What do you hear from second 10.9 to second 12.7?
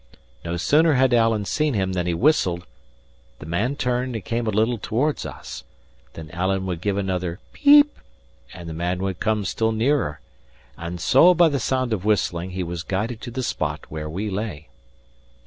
so by the sound of whistling, he